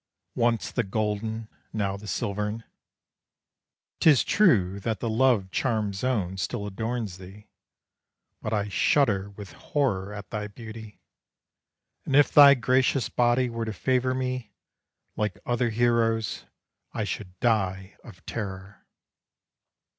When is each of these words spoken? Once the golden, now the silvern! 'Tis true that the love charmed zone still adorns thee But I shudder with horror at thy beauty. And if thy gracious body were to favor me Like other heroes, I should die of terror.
Once 0.33 0.71
the 0.71 0.81
golden, 0.83 1.47
now 1.71 1.95
the 1.95 2.07
silvern! 2.07 2.63
'Tis 3.99 4.23
true 4.23 4.79
that 4.79 4.99
the 4.99 5.07
love 5.07 5.51
charmed 5.51 5.93
zone 5.93 6.37
still 6.37 6.65
adorns 6.65 7.19
thee 7.19 7.47
But 8.41 8.51
I 8.51 8.67
shudder 8.67 9.29
with 9.29 9.51
horror 9.51 10.11
at 10.11 10.31
thy 10.31 10.47
beauty. 10.47 10.99
And 12.03 12.15
if 12.15 12.31
thy 12.31 12.55
gracious 12.55 13.09
body 13.09 13.47
were 13.47 13.65
to 13.65 13.73
favor 13.73 14.15
me 14.15 14.55
Like 15.15 15.37
other 15.45 15.69
heroes, 15.69 16.45
I 16.93 17.03
should 17.03 17.39
die 17.39 17.95
of 18.03 18.25
terror. 18.25 18.87